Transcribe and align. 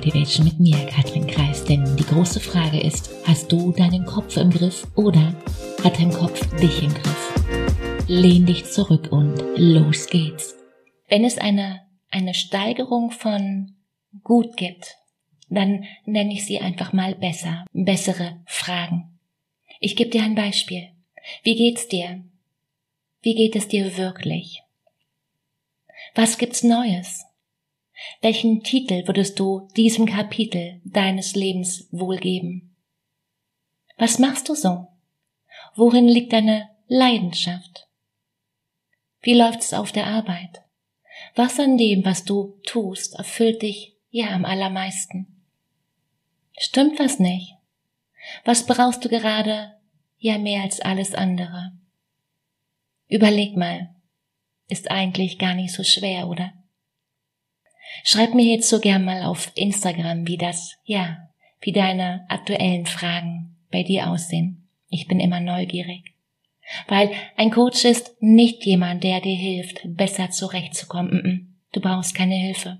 Motivation 0.00 0.46
mit 0.46 0.58
mir, 0.58 0.86
Katrin 0.86 1.26
Kreis. 1.26 1.62
Denn 1.62 1.94
die 1.98 2.06
große 2.06 2.40
Frage 2.40 2.80
ist, 2.80 3.10
hast 3.26 3.52
du 3.52 3.70
deinen 3.70 4.06
Kopf 4.06 4.38
im 4.38 4.48
Griff 4.48 4.86
oder 4.96 5.34
hat 5.84 5.98
dein 5.98 6.10
Kopf 6.10 6.40
dich 6.56 6.82
im 6.82 6.94
Griff? 6.94 8.06
Lehn 8.08 8.46
dich 8.46 8.64
zurück 8.64 9.12
und 9.12 9.36
los 9.56 10.06
geht's. 10.06 10.56
Wenn 11.08 11.22
es 11.22 11.36
eine, 11.36 11.82
eine 12.10 12.32
Steigerung 12.32 13.10
von 13.10 13.76
gut 14.24 14.56
gibt, 14.56 14.96
dann 15.50 15.84
nenne 16.06 16.32
ich 16.32 16.46
sie 16.46 16.60
einfach 16.60 16.94
mal 16.94 17.14
besser, 17.14 17.66
bessere 17.74 18.40
Fragen. 18.46 19.18
Ich 19.80 19.96
gebe 19.96 20.08
dir 20.08 20.22
ein 20.22 20.34
Beispiel. 20.34 20.88
Wie 21.42 21.56
geht's 21.56 21.88
dir? 21.88 22.24
Wie 23.20 23.34
geht 23.34 23.54
es 23.54 23.68
dir 23.68 23.98
wirklich? 23.98 24.62
Was 26.14 26.38
gibt's 26.38 26.62
Neues? 26.62 27.26
Welchen 28.20 28.62
Titel 28.62 29.06
würdest 29.06 29.38
du 29.38 29.68
diesem 29.76 30.06
Kapitel 30.06 30.80
deines 30.84 31.34
Lebens 31.34 31.88
wohl 31.90 32.18
geben? 32.18 32.76
Was 33.96 34.18
machst 34.18 34.48
du 34.48 34.54
so? 34.54 34.88
Worin 35.74 36.08
liegt 36.08 36.32
deine 36.32 36.68
Leidenschaft? 36.86 37.88
Wie 39.20 39.34
läuft's 39.34 39.74
auf 39.74 39.92
der 39.92 40.06
Arbeit? 40.06 40.62
Was 41.34 41.60
an 41.60 41.76
dem, 41.76 42.04
was 42.04 42.24
du 42.24 42.58
tust, 42.64 43.14
erfüllt 43.16 43.62
dich 43.62 43.96
ja 44.10 44.30
am 44.30 44.44
allermeisten? 44.44 45.44
Stimmt 46.58 46.98
was 46.98 47.18
nicht? 47.18 47.54
Was 48.44 48.66
brauchst 48.66 49.04
du 49.04 49.08
gerade 49.08 49.74
ja 50.18 50.38
mehr 50.38 50.62
als 50.62 50.80
alles 50.80 51.14
andere? 51.14 51.72
Überleg 53.08 53.56
mal, 53.56 53.94
ist 54.68 54.90
eigentlich 54.90 55.38
gar 55.38 55.54
nicht 55.54 55.72
so 55.72 55.82
schwer, 55.82 56.28
oder? 56.28 56.52
Schreib 58.04 58.34
mir 58.34 58.44
jetzt 58.44 58.68
so 58.68 58.80
gern 58.80 59.04
mal 59.04 59.22
auf 59.24 59.52
Instagram, 59.54 60.26
wie 60.26 60.36
das, 60.36 60.76
ja, 60.84 61.18
wie 61.60 61.72
deine 61.72 62.24
aktuellen 62.28 62.86
Fragen 62.86 63.56
bei 63.70 63.82
dir 63.82 64.08
aussehen. 64.10 64.68
Ich 64.88 65.06
bin 65.06 65.20
immer 65.20 65.40
neugierig. 65.40 66.14
Weil 66.88 67.10
ein 67.36 67.50
Coach 67.50 67.84
ist 67.84 68.14
nicht 68.20 68.64
jemand, 68.64 69.04
der 69.04 69.20
dir 69.20 69.36
hilft, 69.36 69.80
besser 69.84 70.30
zurechtzukommen. 70.30 71.58
Du 71.72 71.80
brauchst 71.80 72.14
keine 72.14 72.36
Hilfe. 72.36 72.78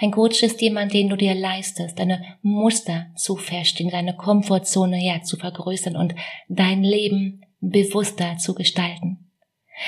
Ein 0.00 0.10
Coach 0.10 0.42
ist 0.42 0.60
jemand, 0.60 0.92
den 0.92 1.08
du 1.08 1.16
dir 1.16 1.34
leistest, 1.34 1.98
deine 1.98 2.22
Muster 2.42 3.06
zu 3.16 3.36
verstehen, 3.36 3.90
deine 3.90 4.14
Komfortzone 4.14 5.02
ja 5.04 5.22
zu 5.22 5.36
vergrößern 5.36 5.96
und 5.96 6.14
dein 6.48 6.82
Leben 6.82 7.46
bewusster 7.60 8.36
zu 8.36 8.54
gestalten. 8.54 9.30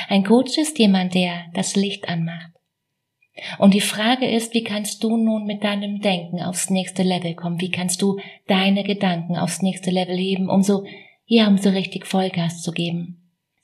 Ein 0.08 0.24
Coach 0.24 0.56
ist 0.56 0.78
jemand, 0.78 1.14
der 1.14 1.46
das 1.52 1.76
Licht 1.76 2.08
anmacht, 2.08 2.52
und 3.58 3.74
die 3.74 3.80
Frage 3.80 4.26
ist, 4.26 4.54
wie 4.54 4.64
kannst 4.64 5.02
du 5.02 5.16
nun 5.16 5.44
mit 5.44 5.64
deinem 5.64 6.00
Denken 6.00 6.42
aufs 6.42 6.70
nächste 6.70 7.02
Level 7.02 7.34
kommen? 7.34 7.60
Wie 7.60 7.70
kannst 7.70 8.02
du 8.02 8.18
deine 8.46 8.84
Gedanken 8.84 9.36
aufs 9.36 9.62
nächste 9.62 9.90
Level 9.90 10.16
heben, 10.16 10.48
um 10.48 10.62
so, 10.62 10.84
ja, 11.26 11.48
um 11.48 11.58
so 11.58 11.70
richtig 11.70 12.06
Vollgas 12.06 12.62
zu 12.62 12.72
geben? 12.72 13.18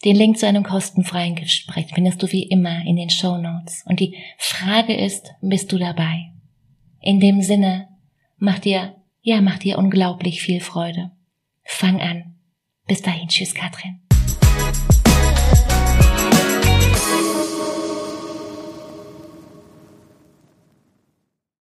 Den 0.05 0.17
Link 0.17 0.39
zu 0.39 0.47
einem 0.47 0.63
kostenfreien 0.63 1.35
Gespräch 1.35 1.87
findest 1.93 2.23
du 2.23 2.31
wie 2.31 2.45
immer 2.45 2.85
in 2.87 2.97
den 2.97 3.11
Show 3.11 3.37
Notes. 3.37 3.85
Und 3.87 3.99
die 4.01 4.17
Frage 4.37 4.95
ist, 4.95 5.33
bist 5.41 5.73
du 5.73 5.79
dabei? 5.79 6.31
In 7.01 7.19
dem 7.19 7.43
Sinne, 7.43 7.89
mach 8.37 8.61
dir, 8.61 8.95
ja, 9.23 9.41
mach 9.41 9.59
dir 9.59 9.79
unglaublich 9.79 10.41
viel 10.41 10.61
Freude. 10.61 11.11
Fang 11.65 12.01
an. 12.01 12.37
Bis 12.87 13.03
dahin, 13.03 13.29
tschüss, 13.29 13.55
Katrin. 13.55 14.01